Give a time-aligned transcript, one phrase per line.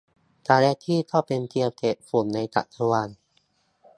[0.47, 3.09] กาแลกซี่ก็เป็นเพียงเศษฝุ่นในจักรวาล